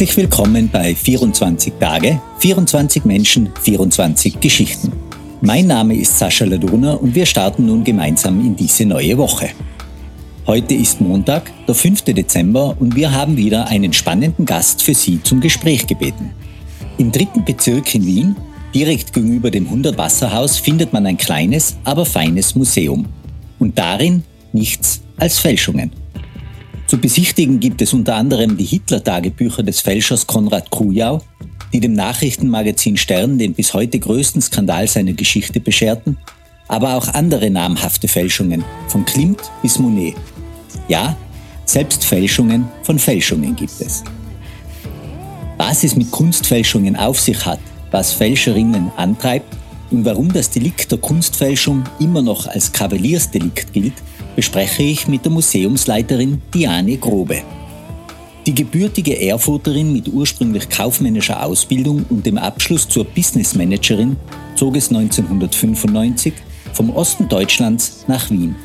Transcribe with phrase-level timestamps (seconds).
[0.00, 4.92] Herzlich willkommen bei 24 Tage, 24 Menschen, 24 Geschichten.
[5.42, 9.50] Mein Name ist Sascha Laduna und wir starten nun gemeinsam in diese neue Woche.
[10.46, 12.00] Heute ist Montag, der 5.
[12.04, 16.30] Dezember und wir haben wieder einen spannenden Gast für Sie zum Gespräch gebeten.
[16.96, 18.36] Im dritten Bezirk in Wien,
[18.74, 23.04] direkt gegenüber dem 100 Wasserhaus, findet man ein kleines, aber feines Museum.
[23.58, 24.22] Und darin
[24.54, 25.92] nichts als Fälschungen.
[26.90, 31.22] Zu besichtigen gibt es unter anderem die Hitler-Tagebücher des Fälschers Konrad Krujau,
[31.72, 36.16] die dem Nachrichtenmagazin Stern den bis heute größten Skandal seiner Geschichte bescherten,
[36.66, 40.16] aber auch andere namhafte Fälschungen, von Klimt bis Monet.
[40.88, 41.16] Ja,
[41.64, 44.02] selbst Fälschungen von Fälschungen gibt es.
[45.58, 47.60] Was es mit Kunstfälschungen auf sich hat,
[47.92, 49.56] was Fälscherinnen antreibt
[49.92, 53.94] und warum das Delikt der Kunstfälschung immer noch als Kavaliersdelikt gilt,
[54.40, 57.42] bespreche ich mit der Museumsleiterin Diane Grobe.
[58.46, 64.16] Die gebürtige Erfurterin mit ursprünglich kaufmännischer Ausbildung und dem Abschluss zur Business Managerin
[64.56, 66.32] zog es 1995
[66.72, 68.56] vom Osten Deutschlands nach Wien.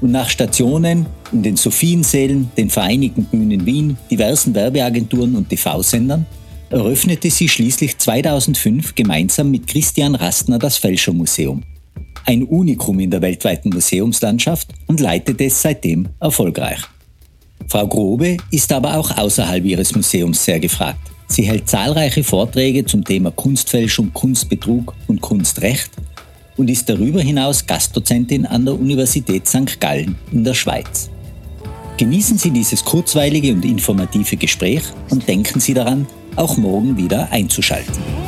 [0.00, 6.24] Und nach Stationen in den Sophiensälen, den Vereinigten Bühnen Wien, diversen Werbeagenturen und TV-Sendern
[6.68, 11.64] eröffnete sie schließlich 2005 gemeinsam mit Christian Rastner das Fälschermuseum
[12.26, 16.80] ein Unikum in der weltweiten Museumslandschaft und leitet es seitdem erfolgreich.
[17.68, 20.98] Frau Grobe ist aber auch außerhalb ihres Museums sehr gefragt.
[21.28, 25.92] Sie hält zahlreiche Vorträge zum Thema Kunstfälschung, Kunstbetrug und Kunstrecht
[26.56, 29.80] und ist darüber hinaus Gastdozentin an der Universität St.
[29.80, 31.08] Gallen in der Schweiz.
[31.96, 38.19] Genießen Sie dieses kurzweilige und informative Gespräch und denken Sie daran, auch morgen wieder einzuschalten.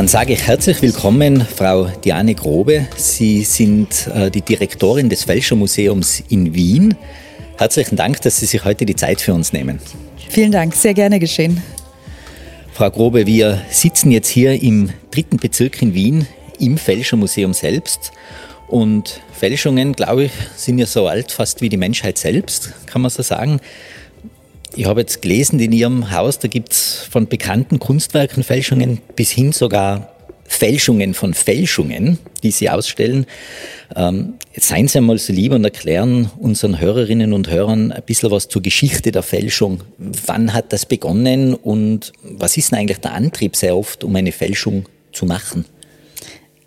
[0.00, 2.86] Dann sage ich herzlich willkommen, Frau Diane Grobe.
[2.96, 6.96] Sie sind äh, die Direktorin des Fälschermuseums in Wien.
[7.58, 9.78] Herzlichen Dank, dass Sie sich heute die Zeit für uns nehmen.
[10.30, 11.62] Vielen Dank, sehr gerne geschehen.
[12.72, 16.26] Frau Grobe, wir sitzen jetzt hier im dritten Bezirk in Wien
[16.58, 18.10] im Fälschermuseum selbst.
[18.68, 23.10] Und Fälschungen, glaube ich, sind ja so alt fast wie die Menschheit selbst, kann man
[23.10, 23.60] so sagen.
[24.76, 29.30] Ich habe jetzt gelesen, in Ihrem Haus, da gibt es von bekannten Kunstwerken Fälschungen bis
[29.30, 30.12] hin sogar
[30.44, 33.26] Fälschungen von Fälschungen, die Sie ausstellen.
[33.94, 38.48] Ähm, seien Sie einmal so lieb und erklären unseren Hörerinnen und Hörern ein bisschen was
[38.48, 39.82] zur Geschichte der Fälschung.
[39.98, 44.32] Wann hat das begonnen und was ist denn eigentlich der Antrieb sehr oft, um eine
[44.32, 45.64] Fälschung zu machen?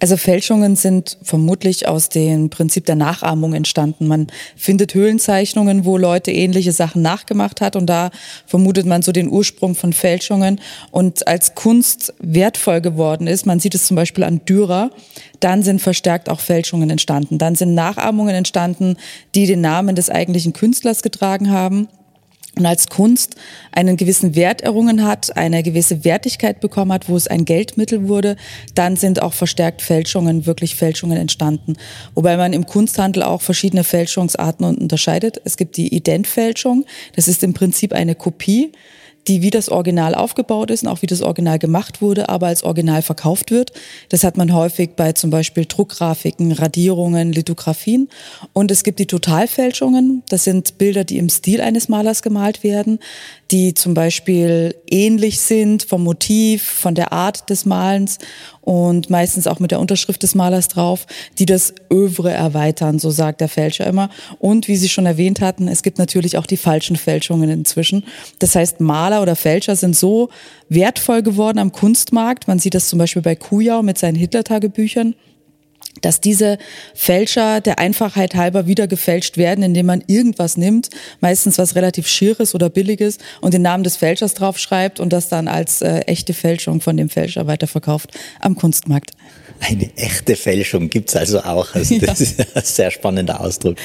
[0.04, 4.08] Also Fälschungen sind vermutlich aus dem Prinzip der Nachahmung entstanden.
[4.08, 4.28] Man
[4.58, 8.12] findet Höhlenzeichnungen, wo Leute ähnliche Sachen nachgemacht hat und da
[8.46, 10.60] vermutet man so den Ursprung von Fälschungen.
[10.92, 14.90] Und als Kunst wertvoll geworden ist, man sieht es zum Beispiel an Dürer,
[15.40, 17.38] dann sind verstärkt auch Fälschungen entstanden.
[17.38, 18.98] Dann sind Nachahmungen entstanden,
[19.36, 21.88] die den Namen des eigentlichen Künstlers getragen haben
[22.58, 23.36] und als Kunst
[23.72, 28.36] einen gewissen Wert errungen hat, eine gewisse Wertigkeit bekommen hat, wo es ein Geldmittel wurde,
[28.76, 31.78] dann sind auch verstärkt Fälschungen, wirklich Fälschungen entstanden.
[32.14, 35.42] Wobei man im Kunsthandel auch verschiedene Fälschungsarten unterscheidet.
[35.46, 38.72] Es gibt die Identfälschung, das ist im Prinzip eine Kopie
[39.28, 42.64] die wie das Original aufgebaut ist und auch wie das Original gemacht wurde, aber als
[42.64, 43.72] Original verkauft wird.
[44.10, 48.10] Das hat man häufig bei zum Beispiel Druckgrafiken, Radierungen, Lithografien.
[48.52, 50.24] Und es gibt die Totalfälschungen.
[50.30, 53.00] Das sind Bilder, die im Stil eines Malers gemalt werden,
[53.54, 58.18] die zum Beispiel ähnlich sind vom Motiv, von der Art des Malens
[58.62, 61.06] und meistens auch mit der Unterschrift des Malers drauf,
[61.38, 64.10] die das Övre erweitern, so sagt der Fälscher immer.
[64.40, 68.04] Und wie Sie schon erwähnt hatten, es gibt natürlich auch die falschen Fälschungen inzwischen.
[68.40, 70.30] Das heißt, Maler oder Fälscher sind so
[70.68, 72.48] wertvoll geworden am Kunstmarkt.
[72.48, 75.14] Man sieht das zum Beispiel bei Kujau mit seinen Hitler-Tagebüchern
[76.02, 76.58] dass diese
[76.94, 80.90] Fälscher der Einfachheit halber wieder gefälscht werden, indem man irgendwas nimmt,
[81.22, 85.48] meistens was relativ Schieres oder Billiges und den Namen des Fälschers draufschreibt und das dann
[85.48, 89.12] als äh, echte Fälschung von dem Fälscher weiterverkauft am Kunstmarkt.
[89.66, 91.74] Eine echte Fälschung gibt's also auch.
[91.76, 92.26] Also das ja.
[92.26, 93.78] ist ein sehr spannender Ausdruck.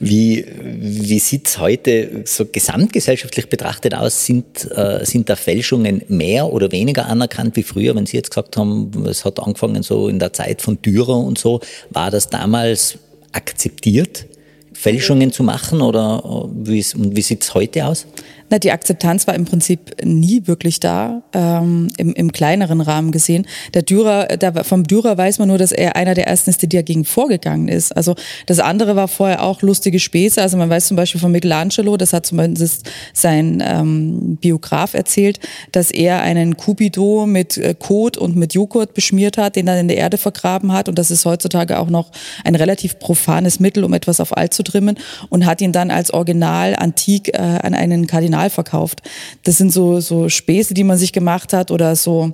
[0.00, 4.26] Wie, wie sieht's heute so gesamtgesellschaftlich betrachtet aus?
[4.26, 7.94] Sind, äh, sind da Fälschungen mehr oder weniger anerkannt wie früher?
[7.94, 11.38] Wenn Sie jetzt gesagt haben, es hat angefangen so in der Zeit von Dürer und
[11.38, 11.60] so,
[11.90, 12.98] war das damals
[13.32, 14.26] akzeptiert,
[14.72, 18.06] Fälschungen zu machen oder wie, wie sieht's heute aus?
[18.50, 23.46] Na, die Akzeptanz war im Prinzip nie wirklich da, ähm, im, im kleineren Rahmen gesehen.
[23.74, 26.68] Der Dürer, der, vom Dürer weiß man nur, dass er einer der ersten ist, der
[26.68, 27.96] dagegen vorgegangen ist.
[27.96, 28.16] Also
[28.46, 30.42] das andere war vorher auch lustige Späße.
[30.42, 35.38] Also man weiß zum Beispiel von Michelangelo, das hat zumindest sein ähm, Biograf erzählt,
[35.70, 39.86] dass er einen Cupido mit äh, Kot und mit Joghurt beschmiert hat, den dann in
[39.86, 40.88] der Erde vergraben hat.
[40.88, 42.10] Und das ist heutzutage auch noch
[42.44, 44.98] ein relativ profanes Mittel, um etwas auf Alt zu trimmen
[45.28, 49.02] und hat ihn dann als Original antik äh, an einen Kardinal Original verkauft.
[49.44, 52.32] Das sind so, so Späße, die man sich gemacht hat oder so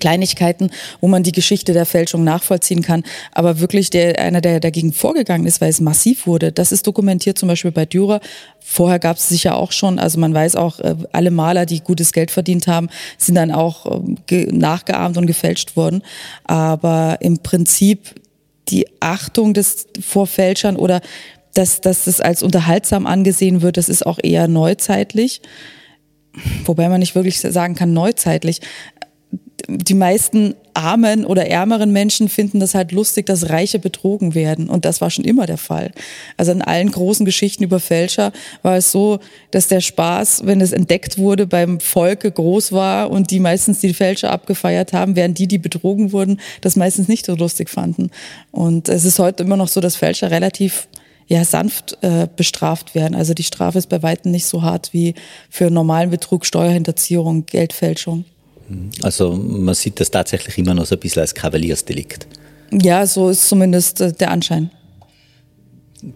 [0.00, 0.70] Kleinigkeiten,
[1.00, 3.04] wo man die Geschichte der Fälschung nachvollziehen kann.
[3.30, 7.38] Aber wirklich der, einer, der dagegen vorgegangen ist, weil es massiv wurde, das ist dokumentiert
[7.38, 8.20] zum Beispiel bei Dürer.
[8.58, 12.12] Vorher gab es sicher auch schon, also man weiß auch, äh, alle Maler, die gutes
[12.12, 12.88] Geld verdient haben,
[13.18, 14.18] sind dann auch ähm,
[14.50, 16.02] nachgeahmt und gefälscht worden.
[16.42, 18.20] Aber im Prinzip
[18.68, 21.02] die Achtung des Vorfälschern oder
[21.54, 25.40] dass, dass das als unterhaltsam angesehen wird, das ist auch eher neuzeitlich.
[26.64, 28.60] Wobei man nicht wirklich sagen kann neuzeitlich.
[29.68, 34.68] Die meisten armen oder ärmeren Menschen finden das halt lustig, dass Reiche betrogen werden.
[34.68, 35.92] Und das war schon immer der Fall.
[36.36, 39.20] Also in allen großen Geschichten über Fälscher war es so,
[39.52, 43.94] dass der Spaß, wenn es entdeckt wurde, beim Volke groß war und die meistens die
[43.94, 48.10] Fälscher abgefeiert haben, während die, die betrogen wurden, das meistens nicht so lustig fanden.
[48.50, 50.88] Und es ist heute immer noch so, dass Fälscher relativ
[51.26, 53.14] ja, sanft äh, bestraft werden.
[53.14, 55.14] Also die Strafe ist bei weitem nicht so hart wie
[55.48, 58.24] für normalen Betrug, Steuerhinterziehung, Geldfälschung.
[59.02, 62.26] Also man sieht das tatsächlich immer noch so ein bisschen als Kavaliersdelikt.
[62.72, 64.70] Ja, so ist zumindest äh, der Anschein.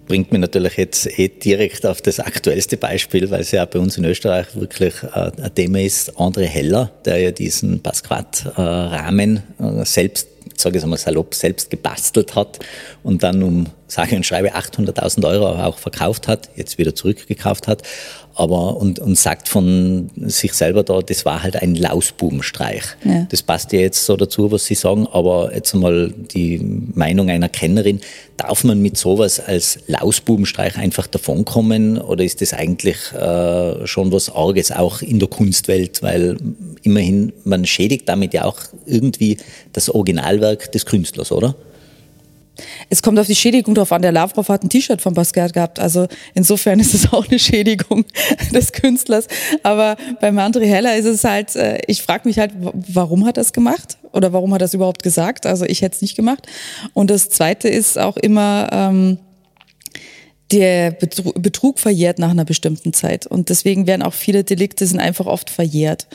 [0.07, 3.97] Bringt mich natürlich jetzt eh direkt auf das aktuellste Beispiel, weil es ja bei uns
[3.97, 6.15] in Österreich wirklich äh, ein Thema ist.
[6.19, 10.29] André Heller, der ja diesen Pasquat-Rahmen äh, selbst
[10.61, 12.59] sage ich mal salopp, selbst gebastelt hat
[13.03, 17.83] und dann um, sage und schreibe, 800.000 Euro auch verkauft hat, jetzt wieder zurückgekauft hat,
[18.39, 22.85] aber und, und sagt von sich selber da, das war halt ein Lausbubenstreich.
[23.05, 23.27] Ja.
[23.29, 26.61] Das passt ja jetzt so dazu, was Sie sagen, aber jetzt mal die
[26.95, 28.01] Meinung einer Kennerin,
[28.37, 34.31] darf man mit sowas als Lausbubenstreich einfach davonkommen oder ist das eigentlich äh, schon was
[34.31, 36.37] Arges auch in der Kunstwelt, weil
[36.89, 39.39] immerhin man schädigt damit ja auch irgendwie
[39.73, 41.55] das Originalwerk des Künstlers, oder?
[42.91, 44.03] Es kommt auf die Schädigung drauf an.
[44.03, 45.79] Der Lavrov hat ein T-Shirt von Basquiat gehabt.
[45.79, 48.05] Also insofern ist es auch eine Schädigung
[48.53, 49.29] des Künstlers.
[49.63, 53.43] Aber bei André Heller ist es halt, äh, ich frage mich halt, warum hat er
[53.43, 53.99] es gemacht?
[54.13, 55.47] Oder warum hat er es überhaupt gesagt?
[55.47, 56.47] Also ich hätte es nicht gemacht.
[56.95, 59.19] Und das Zweite ist auch immer, ähm,
[60.51, 65.27] der Betrug verjährt nach einer bestimmten Zeit und deswegen werden auch viele Delikte sind einfach
[65.27, 66.07] oft verjährt.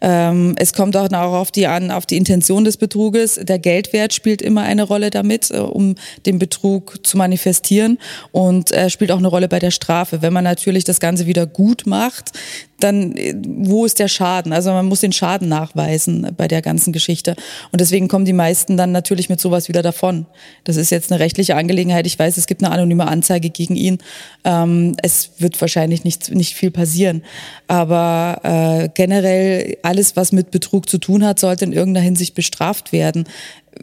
[0.00, 3.40] Ähm, es kommt auch auf die an, auf die Intention des Betruges.
[3.42, 7.98] Der Geldwert spielt immer eine Rolle damit, äh, um den Betrug zu manifestieren
[8.30, 10.22] und er spielt auch eine Rolle bei der Strafe.
[10.22, 12.30] Wenn man natürlich das Ganze wieder gut macht,
[12.80, 14.52] dann äh, wo ist der Schaden?
[14.52, 17.36] Also man muss den Schaden nachweisen bei der ganzen Geschichte.
[17.72, 20.26] Und deswegen kommen die meisten dann natürlich mit sowas wieder davon.
[20.64, 22.06] Das ist jetzt eine rechtliche Angelegenheit.
[22.06, 23.98] Ich weiß, es gibt eine anonyme Anzeige gegen ihn.
[24.44, 27.22] Ähm, es wird wahrscheinlich nicht, nicht viel passieren.
[27.68, 32.92] Aber äh, generell alles, was mit Betrug zu tun hat, sollte in irgendeiner Hinsicht bestraft
[32.92, 33.26] werden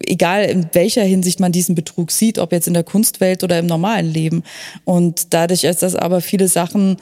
[0.05, 3.65] egal in welcher Hinsicht man diesen Betrug sieht, ob jetzt in der Kunstwelt oder im
[3.65, 4.43] normalen Leben.
[4.85, 6.97] Und dadurch, dass aber viele Sachen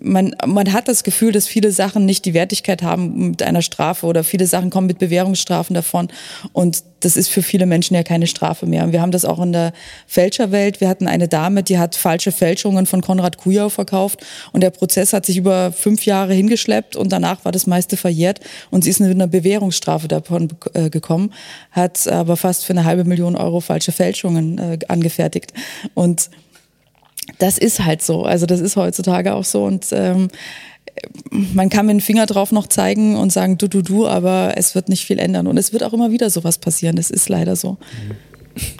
[0.00, 4.06] man, man hat das Gefühl, dass viele Sachen nicht die Wertigkeit haben mit einer Strafe
[4.06, 6.08] oder viele Sachen kommen mit Bewährungsstrafen davon.
[6.52, 8.84] Und das ist für viele Menschen ja keine Strafe mehr.
[8.84, 9.72] Und wir haben das auch in der
[10.06, 10.80] Fälscherwelt.
[10.80, 14.24] Wir hatten eine Dame, die hat falsche Fälschungen von Konrad Kujau verkauft.
[14.52, 18.40] Und der Prozess hat sich über fünf Jahre hingeschleppt und danach war das meiste verjährt.
[18.70, 21.32] Und sie ist mit einer Bewährungsstrafe davon äh, gekommen,
[21.70, 25.52] hat aber fast für eine halbe Million Euro falsche Fälschungen äh, angefertigt.
[25.94, 26.30] Und
[27.38, 28.22] das ist halt so.
[28.22, 30.28] Also das ist heutzutage auch so und ähm,
[31.30, 34.74] man kann mit dem Finger drauf noch zeigen und sagen du, du, du, aber es
[34.74, 35.46] wird nicht viel ändern.
[35.46, 36.96] Und es wird auch immer wieder sowas passieren.
[36.96, 37.76] Das ist leider so.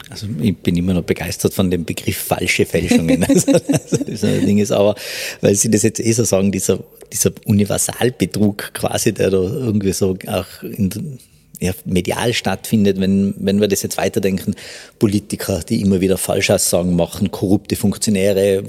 [0.09, 3.23] Also ich bin immer noch begeistert von dem Begriff falsche Fälschungen.
[3.27, 4.95] also, das Ding ist aber,
[5.41, 6.79] weil Sie das jetzt eh so sagen, dieser,
[7.13, 11.19] dieser Universalbetrug quasi, der da irgendwie so auch in,
[11.59, 14.55] ja, medial stattfindet, wenn, wenn wir das jetzt weiterdenken,
[14.99, 18.63] Politiker, die immer wieder Falschaussagen machen, korrupte Funktionäre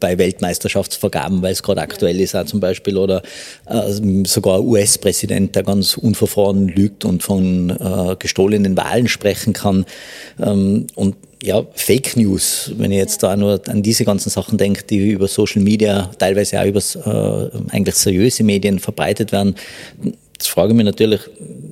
[0.00, 3.22] bei Weltmeisterschaftsvergaben, weil es gerade aktuell ist auch zum Beispiel, oder
[3.66, 9.86] äh, sogar US-Präsident, der ganz unverfroren lügt und von äh, gestohlenen Wahlen sprechen kann.
[10.38, 14.82] Ähm, und ja, Fake News, wenn ich jetzt da nur an diese ganzen Sachen denke,
[14.84, 19.54] die über Social Media, teilweise auch über äh, eigentlich seriöse Medien verbreitet werden,
[20.38, 21.22] Jetzt frage ich mich natürlich,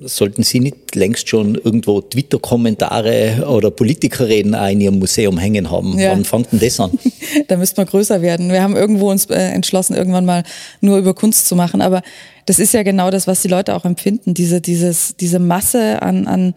[0.04, 5.98] sollten Sie nicht längst schon irgendwo Twitter-Kommentare oder Politikerreden auch in Ihrem Museum hängen haben?
[5.98, 6.12] Ja.
[6.12, 6.90] Wann fängt denn das an?
[7.48, 8.50] da müsste man größer werden.
[8.50, 10.44] Wir haben irgendwo uns äh, entschlossen, irgendwann mal
[10.80, 11.82] nur über Kunst zu machen.
[11.82, 12.00] Aber
[12.46, 14.32] das ist ja genau das, was die Leute auch empfinden.
[14.32, 16.54] Diese, dieses, diese Masse an, an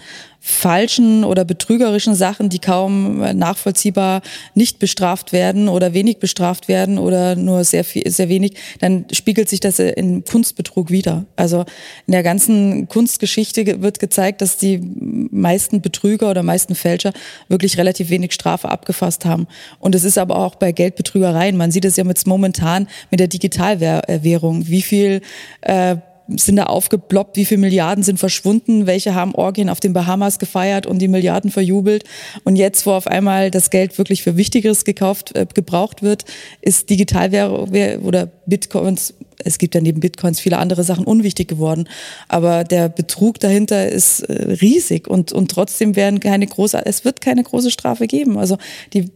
[0.50, 4.22] falschen oder betrügerischen Sachen, die kaum nachvollziehbar
[4.56, 9.50] nicht bestraft werden oder wenig bestraft werden oder nur sehr viel, sehr wenig, dann spiegelt
[9.50, 11.25] sich das in Kunstbetrug wieder.
[11.36, 11.66] Also
[12.06, 17.12] in der ganzen Kunstgeschichte wird gezeigt, dass die meisten Betrüger oder meisten Fälscher
[17.50, 19.48] wirklich relativ wenig Strafe abgefasst haben.
[19.80, 21.58] Und es ist aber auch bei Geldbetrügereien.
[21.58, 25.22] Man sieht es ja jetzt momentan mit der Digitalwährung, wie viel
[25.60, 25.98] äh,
[26.36, 30.86] sind da aufgeploppt, wie viele Milliarden sind verschwunden, welche haben Orgien auf den Bahamas gefeiert
[30.86, 32.03] und die Milliarden verjubelt.
[32.43, 36.25] Und jetzt, wo auf einmal das Geld wirklich für Wichtigeres gekauft, äh, gebraucht wird,
[36.62, 37.69] ist Digitalwährung
[38.03, 41.88] oder Bitcoins, es gibt ja neben Bitcoins viele andere Sachen unwichtig geworden.
[42.27, 47.22] Aber der Betrug dahinter ist äh, riesig und, und trotzdem werden keine große, es wird
[47.22, 48.38] keine große Strafe geben.
[48.38, 48.57] Also
[48.93, 49.12] die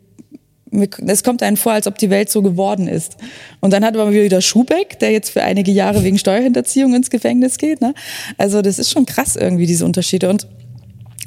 [0.71, 3.17] es kommt einem vor, als ob die Welt so geworden ist.
[3.59, 7.57] Und dann hat aber wieder Schubeck, der jetzt für einige Jahre wegen Steuerhinterziehung ins Gefängnis
[7.57, 7.81] geht.
[7.81, 7.93] Ne?
[8.37, 10.29] Also das ist schon krass irgendwie, diese Unterschiede.
[10.29, 10.47] Und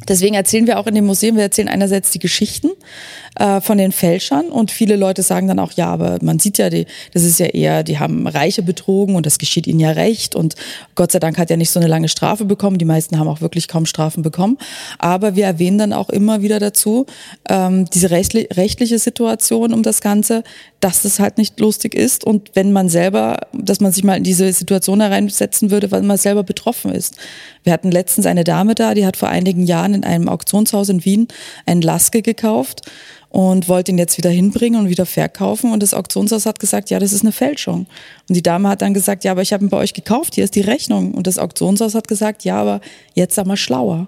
[0.08, 2.70] Deswegen erzählen wir auch in dem Museum, wir erzählen einerseits die Geschichten
[3.36, 6.70] äh, von den Fälschern und viele Leute sagen dann auch, ja, aber man sieht ja,
[6.70, 10.34] die, das ist ja eher, die haben Reiche betrogen und das geschieht ihnen ja recht
[10.34, 10.54] und
[10.94, 12.78] Gott sei Dank hat er nicht so eine lange Strafe bekommen.
[12.78, 14.58] Die meisten haben auch wirklich kaum Strafen bekommen.
[14.98, 17.06] Aber wir erwähnen dann auch immer wieder dazu,
[17.48, 20.44] ähm, diese rechtliche Situation um das Ganze,
[20.80, 24.22] dass das halt nicht lustig ist und wenn man selber, dass man sich mal in
[24.22, 27.16] diese Situation hereinsetzen würde, weil man selber betroffen ist.
[27.62, 31.04] Wir hatten letztens eine Dame da, die hat vor einigen Jahren in einem Auktionshaus in
[31.04, 31.28] Wien
[31.66, 32.82] einen Laske gekauft
[33.30, 35.72] und wollte ihn jetzt wieder hinbringen und wieder verkaufen.
[35.72, 37.86] Und das Auktionshaus hat gesagt, ja, das ist eine Fälschung.
[38.28, 40.44] Und die Dame hat dann gesagt, ja, aber ich habe ihn bei euch gekauft, hier
[40.44, 41.14] ist die Rechnung.
[41.14, 42.80] Und das Auktionshaus hat gesagt, ja, aber
[43.14, 44.06] jetzt sag mal schlauer.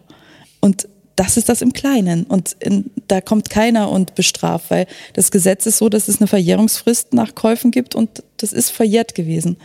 [0.61, 2.25] Und das ist das im Kleinen.
[2.25, 6.29] Und in, da kommt keiner und bestraft, weil das Gesetz ist so, dass es eine
[6.29, 9.57] Verjährungsfrist nach Käufen gibt und das ist verjährt gewesen.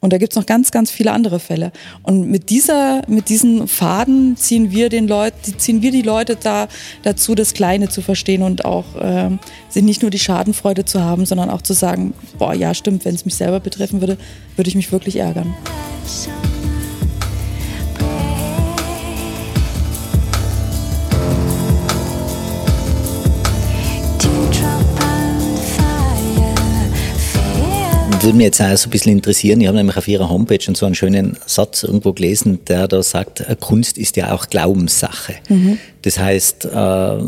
[0.00, 1.72] Und da gibt's noch ganz, ganz viele andere Fälle.
[2.02, 6.68] Und mit dieser, mit diesen Faden ziehen wir den Leuten, ziehen wir die Leute da
[7.02, 9.30] dazu, das Kleine zu verstehen und auch äh,
[9.74, 13.24] nicht nur die Schadenfreude zu haben, sondern auch zu sagen, boah, ja, stimmt, wenn es
[13.24, 14.16] mich selber betreffen würde,
[14.56, 15.54] würde ich mich wirklich ärgern.
[28.26, 29.60] Würde mich jetzt auch so ein bisschen interessieren.
[29.60, 33.40] Ich habe nämlich auf Ihrer Homepage so einen schönen Satz irgendwo gelesen, der da sagt,
[33.40, 35.34] äh, Kunst ist ja auch Glaubenssache.
[35.48, 35.78] Mhm.
[36.02, 37.18] Das heißt, äh,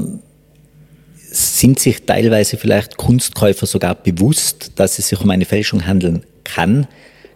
[1.30, 6.88] sind sich teilweise vielleicht Kunstkäufer sogar bewusst, dass es sich um eine Fälschung handeln kann,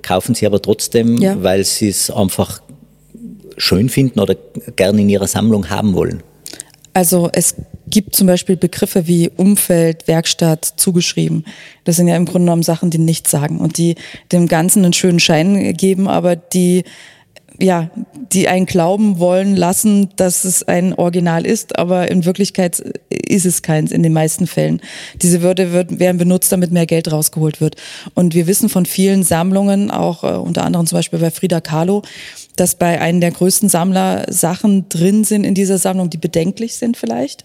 [0.02, 1.40] kaufen sie aber trotzdem, ja.
[1.40, 2.62] weil sie es einfach
[3.58, 4.34] schön finden oder
[4.74, 6.24] gerne in ihrer Sammlung haben wollen.
[6.94, 7.54] Also es
[7.92, 11.44] gibt zum Beispiel Begriffe wie Umfeld, Werkstatt zugeschrieben.
[11.84, 13.96] Das sind ja im Grunde genommen Sachen, die nichts sagen und die
[14.32, 16.84] dem Ganzen einen schönen Schein geben, aber die
[17.60, 17.90] ja,
[18.32, 23.62] die einen glauben wollen lassen, dass es ein Original ist, aber in Wirklichkeit ist es
[23.62, 24.80] keins in den meisten Fällen.
[25.20, 27.76] Diese Wörter werden benutzt, damit mehr Geld rausgeholt wird.
[28.14, 32.02] Und wir wissen von vielen Sammlungen, auch äh, unter anderem zum Beispiel bei Frida Kahlo,
[32.62, 36.96] dass bei einem der größten Sammler Sachen drin sind in dieser Sammlung, die bedenklich sind
[36.96, 37.44] vielleicht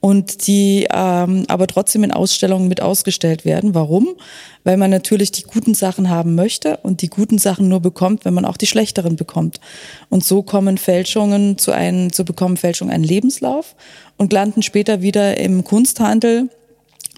[0.00, 3.76] und die ähm, aber trotzdem in Ausstellungen mit ausgestellt werden.
[3.76, 4.16] Warum?
[4.64, 8.34] Weil man natürlich die guten Sachen haben möchte und die guten Sachen nur bekommt, wenn
[8.34, 9.60] man auch die schlechteren bekommt.
[10.08, 13.76] Und so kommen Fälschungen zu einem, so bekommen Fälschungen einen Lebenslauf
[14.16, 16.50] und landen später wieder im Kunsthandel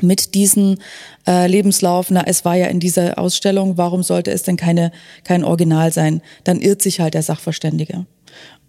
[0.03, 0.79] mit diesem
[1.27, 4.93] äh, Lebenslauf, na, es war ja in dieser Ausstellung, warum sollte es denn keine,
[5.25, 6.23] kein Original sein?
[6.45, 8.07] Dann irrt sich halt der Sachverständige.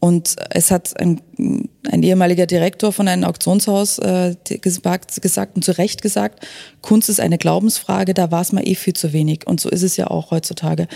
[0.03, 5.77] Und es hat ein, ein ehemaliger Direktor von einem Auktionshaus äh, gesagt, gesagt und zu
[5.77, 6.43] Recht gesagt,
[6.81, 9.45] Kunst ist eine Glaubensfrage, da war es mal eh viel zu wenig.
[9.45, 10.87] Und so ist es ja auch heutzutage.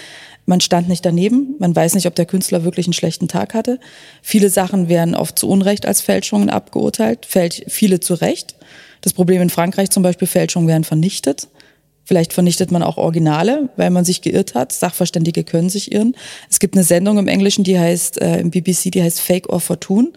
[0.48, 3.80] Man stand nicht daneben, man weiß nicht, ob der Künstler wirklich einen schlechten Tag hatte.
[4.24, 8.56] Viele Sachen werden oft zu Unrecht als Fälschungen abgeurteilt, fällt viele zu Recht.
[9.05, 11.47] Das Problem in Frankreich zum Beispiel, Fälschungen werden vernichtet
[12.05, 14.71] Vielleicht vernichtet man auch Originale, weil man sich geirrt hat.
[14.71, 16.15] Sachverständige können sich irren.
[16.50, 19.59] Es gibt eine Sendung im Englischen, die heißt, äh, im BBC, die heißt Fake or
[19.59, 20.13] Fortune.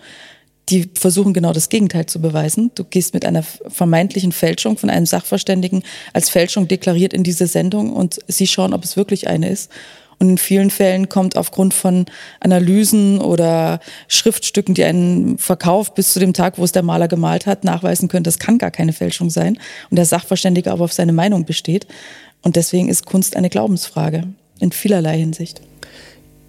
[0.68, 2.71] Die versuchen genau das Gegenteil zu beweisen.
[2.75, 7.95] Du gehst mit einer vermeintlichen Fälschung von einem Sachverständigen als Fälschung deklariert in diese Sendung
[7.95, 9.71] und sie schauen, ob es wirklich eine ist.
[10.19, 12.07] Und in vielen Fällen kommt aufgrund von
[12.41, 17.47] Analysen oder Schriftstücken, die einen Verkauf bis zu dem Tag, wo es der Maler gemalt
[17.47, 19.59] hat, nachweisen können, das kann gar keine Fälschung sein.
[19.91, 21.87] Und der Sachverständige aber auf seine Meinung besteht.
[22.43, 24.25] Und deswegen ist Kunst eine Glaubensfrage
[24.59, 25.61] in vielerlei Hinsicht.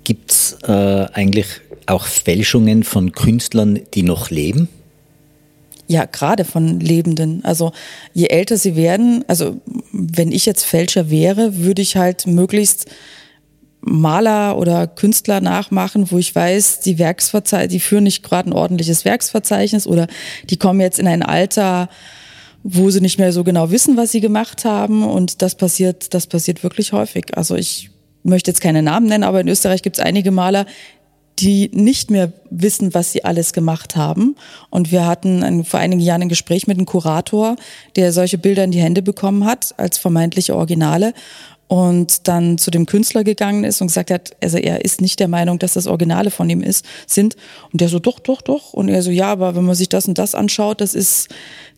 [0.04, 0.72] Gibt es äh,
[1.14, 1.48] eigentlich
[1.86, 4.68] auch Fälschungen von Künstlern, die noch leben?
[5.88, 7.44] Ja, gerade von Lebenden.
[7.44, 7.72] Also
[8.14, 9.60] je älter sie werden, also
[9.92, 12.86] wenn ich jetzt Fälscher wäre, würde ich halt möglichst
[13.82, 19.06] Maler oder Künstler nachmachen, wo ich weiß, die Werksverzeichnis, die führen nicht gerade ein ordentliches
[19.06, 20.08] Werksverzeichnis oder
[20.50, 21.90] die kommen jetzt in ein Alter,
[22.64, 26.28] wo sie nicht mehr so genau wissen, was sie gemacht haben und das passiert, das
[26.28, 27.38] passiert wirklich häufig.
[27.38, 27.90] Also ich
[28.24, 30.66] möchte jetzt keine Namen nennen, aber in Österreich gibt es einige Maler,
[31.40, 34.36] die nicht mehr wissen, was sie alles gemacht haben.
[34.70, 37.56] Und wir hatten ein, vor einigen Jahren ein Gespräch mit einem Kurator,
[37.96, 41.14] der solche Bilder in die Hände bekommen hat als vermeintliche Originale
[41.70, 45.28] und dann zu dem Künstler gegangen ist und gesagt hat, also er ist nicht der
[45.28, 47.36] Meinung, dass das Originale von ihm ist, sind.
[47.72, 48.74] Und der so, doch, doch, doch.
[48.74, 51.30] Und er so, ja, aber wenn man sich das und das anschaut, das ist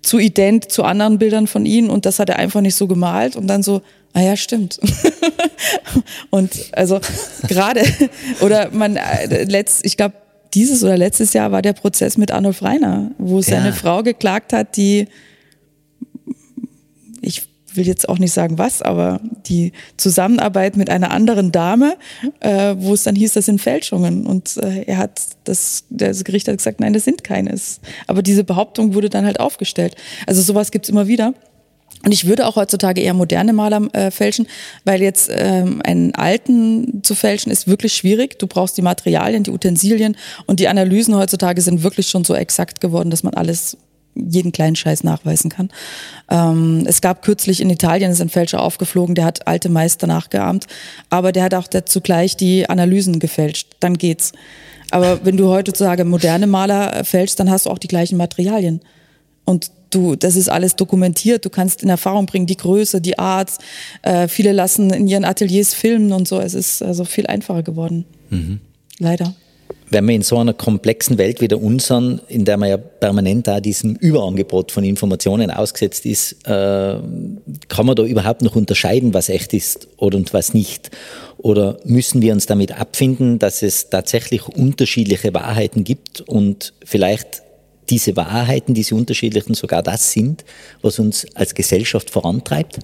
[0.01, 3.35] zu ident zu anderen Bildern von ihm und das hat er einfach nicht so gemalt
[3.35, 3.81] und dann so,
[4.13, 4.79] ah ja, stimmt.
[6.29, 7.01] und also
[7.49, 7.83] gerade,
[8.39, 10.15] oder man, äh, letzt, ich glaube,
[10.53, 13.73] dieses oder letztes Jahr war der Prozess mit Arnulf Reiner, wo seine ja.
[13.73, 15.09] Frau geklagt hat, die
[17.75, 21.97] will jetzt auch nicht sagen was, aber die Zusammenarbeit mit einer anderen Dame,
[22.39, 24.25] äh, wo es dann hieß, das sind Fälschungen.
[24.25, 27.79] Und äh, er hat das, das Gericht hat gesagt, nein, das sind keines.
[28.07, 29.95] Aber diese Behauptung wurde dann halt aufgestellt.
[30.27, 31.33] Also sowas gibt's immer wieder.
[32.03, 34.47] Und ich würde auch heutzutage eher moderne Maler äh, fälschen,
[34.85, 38.39] weil jetzt ähm, einen alten zu fälschen ist wirklich schwierig.
[38.39, 42.81] Du brauchst die Materialien, die Utensilien und die Analysen heutzutage sind wirklich schon so exakt
[42.81, 43.77] geworden, dass man alles
[44.15, 45.69] jeden kleinen Scheiß nachweisen kann.
[46.29, 50.67] Ähm, es gab kürzlich in Italien ist ein Fälscher aufgeflogen, der hat alte Meister nachgeahmt,
[51.09, 53.75] aber der hat auch zugleich die Analysen gefälscht.
[53.79, 54.33] Dann geht's.
[54.91, 58.81] Aber wenn du heutzutage moderne Maler fälschst, dann hast du auch die gleichen Materialien.
[59.45, 61.45] Und du, das ist alles dokumentiert.
[61.45, 63.51] Du kannst in Erfahrung bringen die Größe, die Art.
[64.01, 66.39] Äh, viele lassen in ihren Ateliers filmen und so.
[66.39, 68.05] Es ist also viel einfacher geworden.
[68.29, 68.59] Mhm.
[68.99, 69.33] Leider
[69.91, 73.47] wenn man in so einer komplexen Welt wie der unseren, in der man ja permanent
[73.47, 76.95] da diesem Überangebot von Informationen ausgesetzt ist, äh,
[77.67, 80.91] kann man da überhaupt noch unterscheiden, was echt ist oder und was nicht?
[81.37, 87.43] Oder müssen wir uns damit abfinden, dass es tatsächlich unterschiedliche Wahrheiten gibt und vielleicht
[87.89, 90.45] diese Wahrheiten, diese unterschiedlichen sogar das sind,
[90.81, 92.79] was uns als Gesellschaft vorantreibt?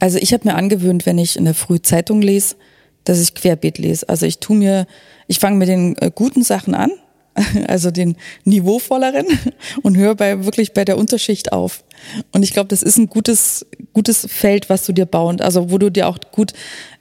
[0.00, 2.56] Also ich habe mir angewöhnt, wenn ich in der Früh Zeitung lese,
[3.04, 4.08] dass ich querbeet lese.
[4.08, 4.86] Also ich tu mir,
[5.26, 6.90] ich fange mit den äh, guten Sachen an,
[7.68, 9.26] also den niveauvolleren
[9.82, 11.84] und höre bei wirklich bei der Unterschicht auf.
[12.32, 15.78] Und ich glaube, das ist ein gutes gutes Feld, was du dir bauen, also wo
[15.78, 16.52] du dir auch gut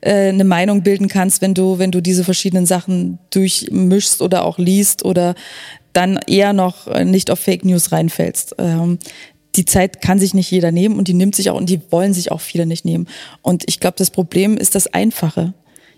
[0.01, 4.57] äh, eine Meinung bilden kannst, wenn du wenn du diese verschiedenen Sachen durchmischst oder auch
[4.57, 5.35] liest oder
[5.93, 8.55] dann eher noch äh, nicht auf Fake News reinfällst.
[8.57, 8.99] Ähm,
[9.55, 12.13] die Zeit kann sich nicht jeder nehmen und die nimmt sich auch und die wollen
[12.13, 13.07] sich auch viele nicht nehmen.
[13.43, 15.53] Und ich glaube, das Problem ist das Einfache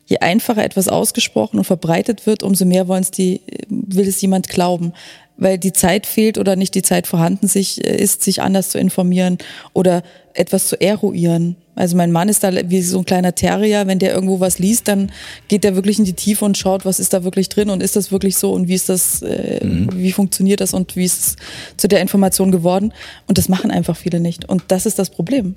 [0.05, 4.49] je einfacher etwas ausgesprochen und verbreitet wird, umso mehr wollen es die, will es jemand
[4.49, 4.93] glauben.
[5.37, 8.77] Weil die Zeit fehlt oder nicht die Zeit vorhanden sich, äh, ist, sich anders zu
[8.77, 9.37] informieren
[9.73, 10.01] oder
[10.33, 11.57] etwas zu eruieren.
[11.75, 14.87] Also mein Mann ist da wie so ein kleiner Terrier, wenn der irgendwo was liest,
[14.87, 15.11] dann
[15.49, 17.97] geht der wirklich in die Tiefe und schaut, was ist da wirklich drin und ist
[17.97, 19.89] das wirklich so und wie ist das, äh, mhm.
[19.93, 21.35] wie funktioniert das und wie ist es
[21.75, 22.93] zu der Information geworden.
[23.27, 24.47] Und das machen einfach viele nicht.
[24.47, 25.55] Und das ist das Problem.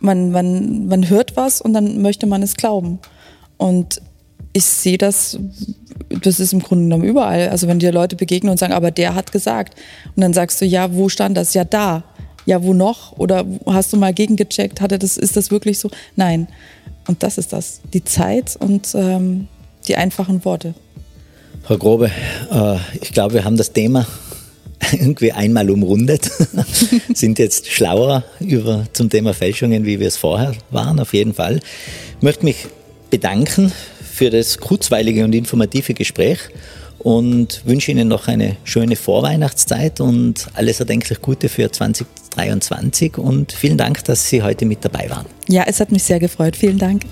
[0.00, 2.98] Man, man, man hört was und dann möchte man es glauben.
[3.62, 4.02] Und
[4.52, 5.38] ich sehe das,
[6.08, 7.48] das ist im Grunde genommen überall.
[7.48, 9.78] Also wenn dir Leute begegnen und sagen, aber der hat gesagt.
[10.16, 11.54] Und dann sagst du, ja, wo stand das?
[11.54, 12.02] Ja, da.
[12.44, 13.16] Ja, wo noch?
[13.18, 14.80] Oder hast du mal gegengecheckt?
[14.80, 15.90] Hat er das, ist das wirklich so?
[16.16, 16.48] Nein.
[17.06, 17.80] Und das ist das.
[17.94, 19.46] Die Zeit und ähm,
[19.86, 20.74] die einfachen Worte.
[21.62, 22.10] Frau Grobe,
[22.50, 24.08] äh, ich glaube, wir haben das Thema
[24.92, 26.28] irgendwie einmal umrundet,
[27.14, 31.60] sind jetzt schlauer über, zum Thema Fälschungen, wie wir es vorher waren, auf jeden Fall.
[32.16, 32.66] Ich möchte mich
[33.12, 33.70] bedanken
[34.12, 36.38] für das kurzweilige und informative Gespräch
[36.98, 43.76] und wünsche Ihnen noch eine schöne Vorweihnachtszeit und alles erdenklich Gute für 2023 und vielen
[43.76, 45.26] Dank, dass Sie heute mit dabei waren.
[45.48, 46.56] Ja, es hat mich sehr gefreut.
[46.56, 47.02] Vielen Dank.